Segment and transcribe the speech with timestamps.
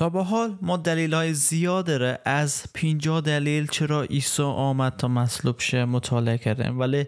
[0.00, 5.08] تا به حال ما دلیل های زیاد داره از 50 دلیل چرا عیسی آمد تا
[5.08, 6.78] مصلوب شه مطالعه کردیم.
[6.78, 7.06] ولی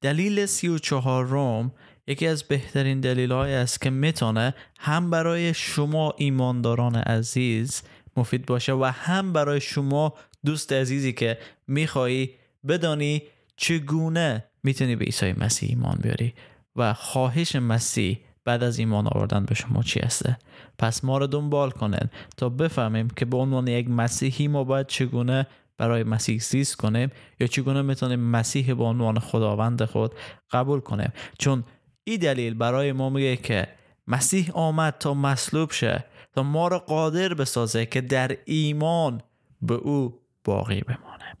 [0.00, 1.72] دلیل 34 روم
[2.06, 7.82] یکی از بهترین دلیل های است که می‌تونه هم برای شما ایمانداران عزیز
[8.16, 10.14] مفید باشه و هم برای شما
[10.44, 12.30] دوست عزیزی که میخوایی
[12.68, 13.22] بدانی
[13.56, 16.34] چگونه می‌تونی به عیسی مسیح ایمان بیاری
[16.76, 18.18] و خواهش مسیح
[18.50, 20.38] بعد از ایمان آوردن به شما چی هسته
[20.78, 25.46] پس ما رو دنبال کنن تا بفهمیم که به عنوان یک مسیحی ما باید چگونه
[25.78, 27.10] برای مسیح زیست کنیم
[27.40, 30.14] یا چگونه می‌تونیم مسیح به عنوان خداوند خود
[30.50, 31.12] قبول کنیم.
[31.38, 31.64] چون
[32.04, 33.68] این دلیل برای ما میگه که
[34.06, 39.22] مسیح آمد تا مصلوب شه تا ما را قادر بسازه که در ایمان
[39.62, 41.36] به او باقی بمانه.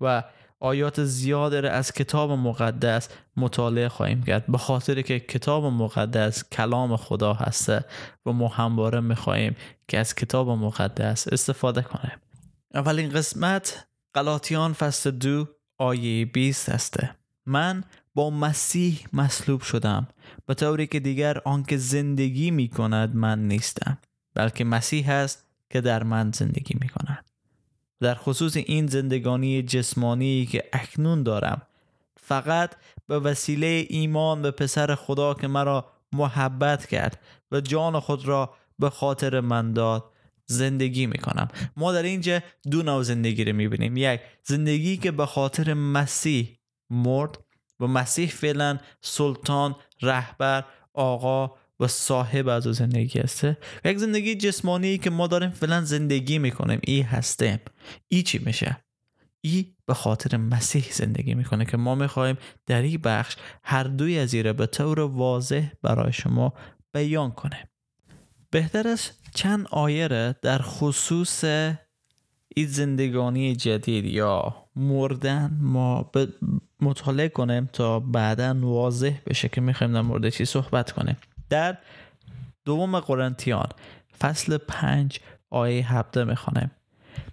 [0.00, 0.22] و
[0.60, 4.46] آیات زیاد از کتاب مقدس مطالعه خواهیم کرد.
[4.46, 7.84] به خاطر که کتاب مقدس کلام خدا هسته
[8.26, 9.56] و ما همواره می‌خواهیم
[9.88, 12.16] که از کتاب مقدس استفاده کنیم
[12.74, 17.10] اولین قسمت قلاتیان فصل دو آیه 20 هسته.
[17.46, 20.08] من با مسیح مصلوب شدم.
[20.46, 23.98] به طوری که دیگر آنکه زندگی می کند من نیستم
[24.34, 27.09] بلکه مسیح است که در من زندگی می کند
[28.00, 31.62] در خصوص این زندگانی جسمانی که اکنون دارم.
[32.16, 37.20] فقط به وسیله ایمان به پسر خدا که مرا محبت کرد
[37.52, 40.04] و جان خود را به خاطر من داد
[40.46, 41.48] زندگی می‌کنم.
[41.76, 42.40] ما در اینجا
[42.70, 43.96] دو نوع زندگی رو می‌بینیم.
[43.96, 46.58] یک زندگی که به خاطر مسیح
[46.90, 47.38] مرد
[47.80, 55.10] و مسیح فعلا سلطان رهبر آقا و صاحب از زندگی هسته یک زندگی جسمانی که
[55.10, 56.80] ما داریم فعلا زندگی می‌کنیم.
[56.84, 57.58] ای هستیم.
[58.08, 58.76] ای چی میشه؟
[59.40, 64.34] ای به خاطر مسیح زندگی می‌کنه که ما می‌خواهیم در این بخش هر دوی از
[64.34, 66.52] ایره به طور واضح برای شما
[66.92, 67.68] بیان کنه.
[68.50, 71.44] بهتر است چند آیه در خصوص
[72.56, 76.10] این زندگانی جدید یا مردن ما
[76.80, 81.16] مطالعه کنیم تا بعدا واضح بشه که می‌خوایم در مورد چی صحبت کنیم.
[81.50, 81.78] در
[82.64, 83.68] دوم قرنتیان
[84.20, 86.70] فصل پنج آیه هفته می‌خوانیم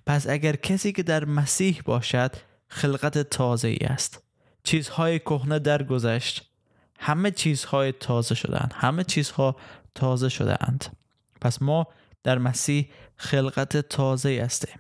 [0.05, 2.31] پس اگر کسی که در مسیح باشد
[2.67, 4.23] خلقت تازه ای است.
[4.63, 6.51] چیزهای کهنه درگذشت.
[6.99, 9.55] همه چیزهای تازه شدند همه چیزها
[9.95, 10.85] تازه شده اند
[11.41, 11.87] پس ما
[12.23, 14.79] در مسیح خلقت تازه هستیم.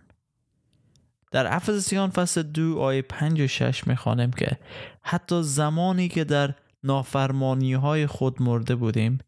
[1.31, 4.57] در افسسیان فصل دو آیه پنج و شش می‌خوانیم که
[5.01, 6.53] حتی زمانی که در
[6.83, 9.19] نافرمانی های خود مرده بودیم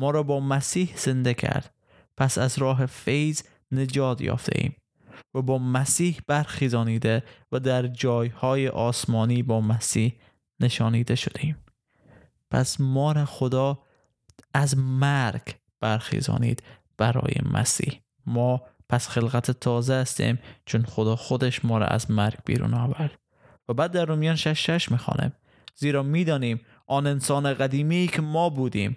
[0.00, 1.74] ما را با مسیح زنده کرد.
[2.16, 4.76] پس از راه فیض نجات یافته ایم.
[5.34, 7.22] و با مسیح برخیزانیده
[7.52, 10.14] و در جایهای آسمانی با مسیح
[10.60, 11.56] نشانیده شدیم.
[12.50, 13.78] پس ما را خدا
[14.54, 15.42] از مرگ
[15.80, 16.62] برخیزانید
[16.98, 18.00] برای مسیح.
[18.26, 23.18] ما پس خلقت تازه هستیم چون خدا خودش ما را از مرگ بیرون آورد.
[23.68, 25.32] و بعد در رومیان 6 شش می‌خوانیم
[25.74, 28.96] زیرا می‌دانیم آن انسان قدیمی که ما بودیم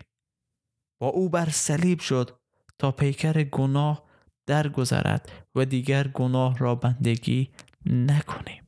[1.04, 2.32] با او بر صلیب شد
[2.80, 4.04] تا پیکر گناه
[4.46, 7.50] درگذرد و دیگر گناه را بندگی
[7.86, 8.64] نکنیم.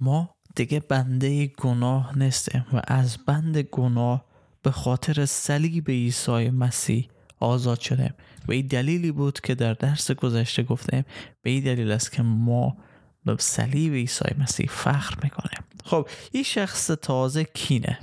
[0.00, 4.24] ما دیگه بنده گناه نیستیم و از بند گناه
[4.62, 7.08] به خاطر صلیب عیسی مسیح
[7.40, 8.14] آزاد شدیم.
[8.48, 11.04] و این دلیلی بود که در درس گذشته گفتیم
[11.42, 12.76] به این دلیل است که ما
[13.24, 15.64] به صلیب عیسی مسیح فخر می‌کنیم.
[15.84, 17.98] خب این شخص تازه کینه.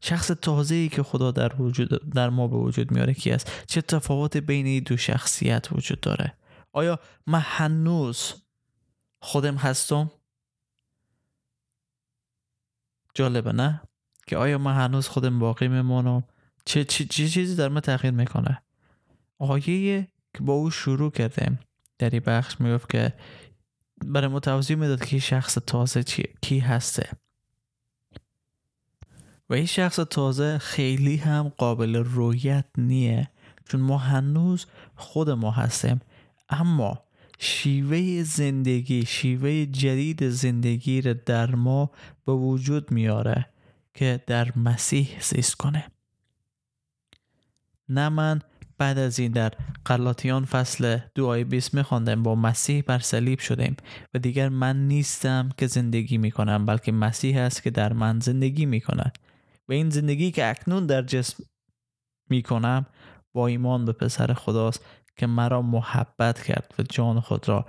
[0.00, 3.82] شخص تازه ای که خدا در وجود در ما به وجود میاره کی است؟ چه
[3.82, 6.34] تفاوت بین این دو شخصیت وجود داره؟
[6.72, 8.34] آیا من هنوز
[9.22, 10.10] خودم هستم؟
[13.14, 13.82] جالبه نه؟
[14.26, 16.24] که آیا من هنوز خودم باقی میمانم؟
[16.64, 18.62] چه, چه, چه چیزی در من تغییر می‌کنه؟
[19.38, 21.58] آیه که با او شروع کردیم
[21.98, 23.12] در این بخش می‌گفت که
[24.04, 26.02] برای ما توضیح می‌داد که شخص تازه
[26.42, 27.10] کی هسته.
[29.50, 33.30] و این شخص تازه خیلی هم قابل رویت نیه
[33.68, 34.66] چون ما هنوز
[34.96, 36.00] خود ما هستیم.
[36.48, 37.02] اما
[37.38, 41.90] شیوه زندگی شیوه جدید زندگی رو در ما
[42.26, 43.46] به وجود میاره
[43.94, 45.84] که در مسیح زیست کنه.
[47.88, 48.40] نه من
[48.78, 49.52] بعد از این در
[49.84, 53.76] قلاتیان فصل دو آیه 20 میخواندم با مسیح بر صلیب شدیم
[54.14, 59.18] و دیگر من نیستم که زندگی می‌کنم بلکه مسیح است که در من زندگی می‌کند.
[59.70, 61.44] و این زندگی که اکنون در جسم
[62.28, 62.86] می‌کنم
[63.32, 64.84] با ایمان به پسر خداست
[65.16, 67.66] که مرا محبت کرد و جان خود را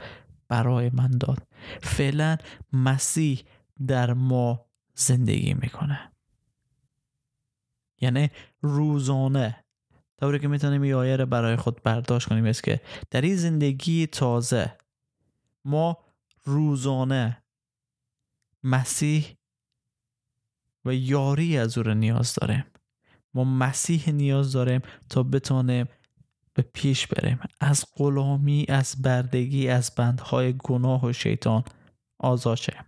[0.48, 1.48] برای من داد.
[1.82, 2.38] فعلا
[2.74, 3.44] مسیح
[3.88, 6.12] در ما زندگی می‌کنه.
[8.02, 8.30] یعنی
[8.62, 9.66] روزانه.
[10.20, 12.82] طوری که می‌تونیم این آیه برای خود برداشت کنیم است که
[13.12, 14.78] در این زندگی تازه
[15.66, 15.98] ما
[16.44, 17.44] روزانه
[18.64, 19.38] مسیح
[20.86, 22.66] و یاری از او نیاز داریم.
[23.34, 25.88] ما مسیح نیاز داریم تا بتانیم
[26.54, 27.40] به پیش بریم.
[27.60, 31.64] از غلامی از بردگی از بندهای گناه و شیطان
[32.20, 32.86] آزاد شیم.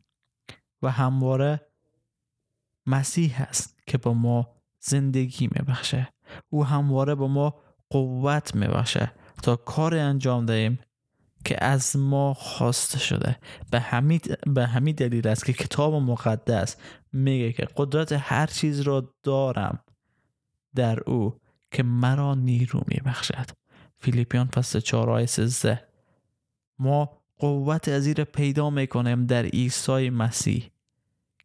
[0.81, 1.61] و همواره
[2.85, 4.49] مسیح است که با ما
[4.79, 6.13] زندگی میبخشه.
[6.49, 7.55] او همواره با ما
[7.89, 9.11] قوت میبخشه.
[9.43, 10.79] تا کار انجام دهیم
[11.45, 13.37] که از ما خواسته شده.
[13.71, 16.75] به همین به همین دلیل است که کتاب مقدس
[17.13, 19.79] میگه که قدرت هر چیز را دارم
[20.75, 21.39] در او
[21.71, 23.49] که مرا نیرو میبخشد.
[23.99, 25.87] فیلیپیان فصل 4 آیه 13
[26.79, 30.71] ما قوت از پیدا می‌کنیم در عیسی مسیح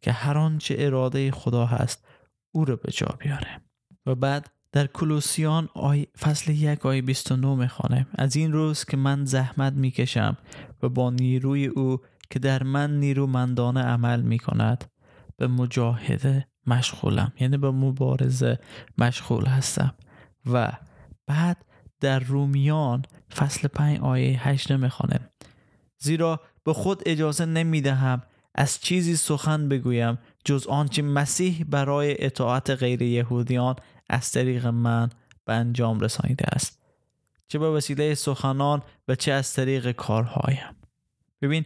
[0.02, 2.04] که هر آنچه اراده خدا هست
[2.52, 3.60] او را به جا بیاره
[4.06, 9.24] و بعد در کلوسیان آی فصل یک آیه 29 می‌خوانم از این روز که من
[9.24, 10.36] زحمت می‌کشم
[10.82, 12.00] و با نیروی او
[12.30, 14.84] که در من نیرومندانه عمل می‌کند
[15.36, 17.32] به مجاهده مشغولم.
[17.40, 18.58] یعنی به مبارزه
[18.98, 19.94] مشغول هستم.
[20.52, 20.72] و
[21.26, 21.64] بعد
[22.00, 23.02] در رومیان
[23.36, 25.28] فصل 5 آیه 8 می‌خوانم
[25.98, 28.22] زیرا به خود اجازه نمی‌دهم
[28.54, 33.76] از چیزی سخن بگویم جز آنچه مسیح برای اطاعت غیر یهودیان
[34.08, 35.10] از طریق من
[35.44, 36.78] به انجام رسانیده است.
[37.48, 40.76] چه به وسیله سخنان و چه از طریق کارهایم.
[41.42, 41.64] ببین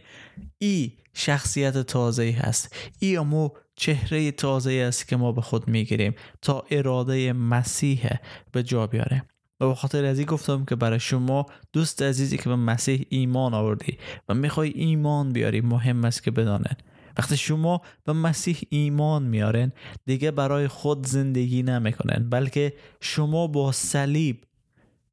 [0.57, 2.75] ای شخصیت تازه هست.
[2.99, 8.09] ای امو چهره تازه است که ما به خود می‌گیریم تا اراده مسیح
[8.51, 9.23] به جا بیاریم
[9.59, 13.53] و به خاطر از این گفتم که برای شما دوست عزیزی که به مسیح ایمان
[13.53, 13.97] آوردی
[14.29, 16.75] و می‌خوای ایمان بیاری مهم است که بدانن
[17.17, 19.71] وقتی شما به مسیح ایمان میارن
[20.05, 24.43] دیگه برای خود زندگی نمی‌کنن بلکه شما با صلیب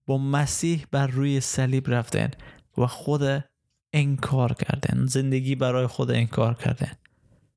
[0.07, 2.31] با مسیح بر روی صلیب رفتن
[2.79, 3.45] و خود
[3.93, 6.93] انکار کردن زندگی برای خود انکار کردن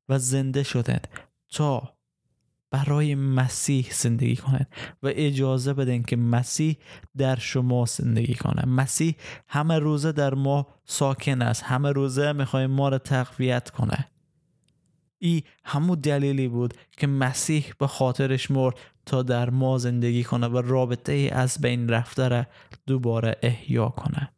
[0.10, 1.00] و زنده شدن
[1.50, 1.94] تا
[2.72, 4.68] برای مسیح زندگی کنند
[5.04, 6.78] و اجازه بدن که مسیح
[7.18, 8.66] در شما زندگی کنه.
[8.66, 9.16] مسیح
[9.48, 11.64] همه روزه در ما ساکن است.
[11.64, 14.08] همه روزه می‌خوای ما را تقویت کنه.
[15.24, 18.76] ای همون دلیلی بود که مسیح به خاطرش مرد
[19.06, 22.46] تا در ما زندگی کنه و رابطه ای از بین رفته را
[22.88, 24.30] دوباره احیا کنه.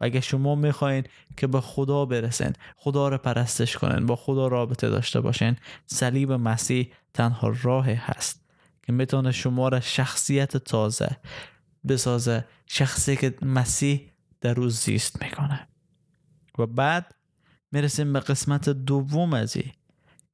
[0.00, 1.04] اگه شما می‌خواین
[1.36, 5.56] که به خدا برسین خدا را پرستش کنن با خدا رابطه داشته باشین
[5.86, 8.44] صلیب مسیح تنها راه هست
[8.82, 11.16] که می‌تونه شما را شخصیت تازه
[11.88, 14.10] بسازه شخصی که مسیح
[14.40, 15.68] در روز زیست می‌کنه.
[16.58, 17.14] و بعد
[17.72, 19.72] می‌رسیم به قسمت دوم از این.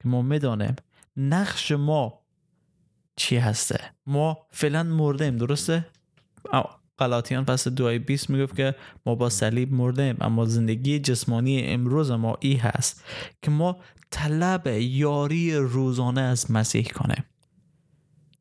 [0.03, 0.75] که ما می‌دانیم
[1.17, 2.21] نقش ما
[3.15, 3.79] چی هسته.
[4.05, 5.85] ما فعلا مردیم درسته؟
[6.97, 12.37] قلاتیان پس دوای 20 می‌گفت که ما با صلیب مردیم اما زندگی جسمانی امروز ما
[12.39, 13.03] ای هست
[13.41, 13.77] که ما
[14.11, 17.25] طلب یاری روزانه از مسیح کنیم.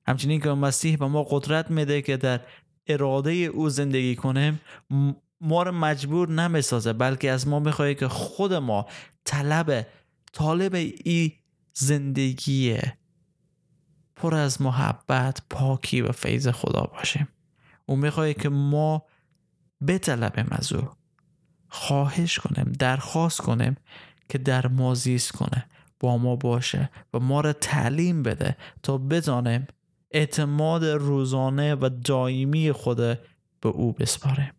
[0.06, 2.40] همچنین که مسیح به ما قدرت میده که در
[2.86, 4.60] اراده او زندگی کنیم
[5.40, 8.86] ما رو مجبور نمی‌سازه بلکه از ما می‌خواه که خود ما
[9.24, 9.86] طلب
[10.32, 11.32] طالب ای
[11.78, 12.78] زندگی
[14.16, 17.28] پر از محبت پاکی و فیض خدا باشیم
[17.86, 19.04] او می‌خواد که ما
[19.88, 20.88] بطلبیم از او
[21.68, 23.76] خواهش کنیم درخواست کنیم
[24.28, 25.66] که در ما زیست کنه
[26.00, 29.66] با ما باشه و ما را تعلیم بده تا بدانیم
[30.10, 32.96] اعتماد روزانه و دائمی خود
[33.60, 34.52] به او بسپاریم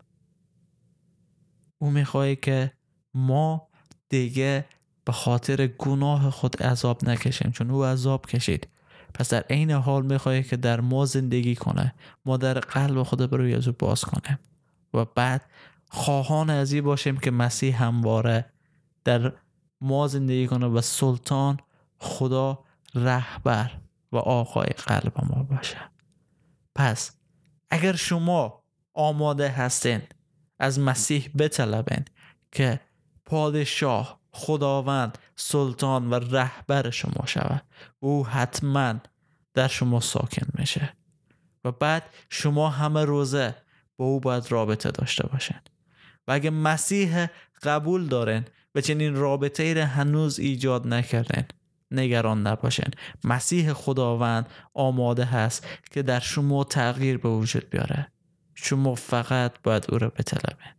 [1.78, 2.72] او می‌خواد که
[3.14, 3.68] ما
[4.10, 4.66] دیگه
[5.08, 8.68] به خاطر گناه خود عذاب نکشیم چون او عذاب کشید.
[9.14, 11.94] پس در عین حال می‌خواد که در ما زندگی کنه
[12.26, 14.40] ما در قلب خود بروی از او باز کنه
[14.94, 15.42] و بعد
[15.90, 18.46] خواهان از این باشیم که مسیح همواره
[19.04, 19.34] در
[19.82, 21.58] ما زندگی کنه و سلطان
[22.00, 22.60] خدا
[22.96, 23.72] رهبر
[24.12, 25.78] و آقای قلب ما باشه.
[26.76, 27.12] پس
[27.70, 30.02] اگر شما آماده هستین
[30.60, 32.06] از مسیح بطلبین
[32.52, 32.80] که
[33.26, 37.62] پادشاه خداوند سلطان و رهبر شما شود.
[38.00, 38.96] او حتما
[39.54, 40.94] در شما ساکن میشه.
[41.66, 43.56] و بعد شما همه روزه
[43.98, 45.62] با او باید رابطه داشته باشن
[46.28, 47.28] و اگه مسیح
[47.64, 51.48] قبول دارن و چنین رابطه ای هنوز ایجاد نکردن
[51.92, 52.92] نگران نباشن
[53.24, 58.08] مسیح خداوند آماده هست که در شما تغییر به وجود بیاره.
[58.56, 60.77] شما فقط باید او را بطلبین.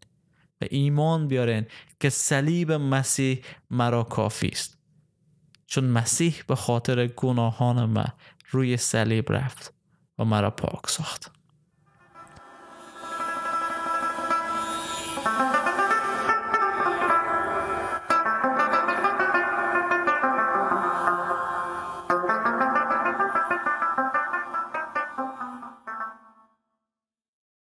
[0.61, 1.67] و ایمان بیارن
[2.01, 4.79] که صلیب مسیح مرا کافی است.
[5.67, 8.13] چون مسیح به خاطر گناهان من
[8.51, 9.75] روی صلیب رفت
[10.19, 11.38] و مرا پاک ساخت.